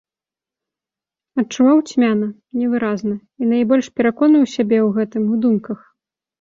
Адчуваў 1.43 1.83
цьмяна, 1.91 2.27
невыразна 2.63 3.15
і 3.19 3.43
найбольш 3.53 3.85
пераконваў 4.01 4.51
сябе 4.57 4.77
ў 4.83 4.89
гэтым 4.99 5.23
у 5.33 5.43
думках. 5.49 5.79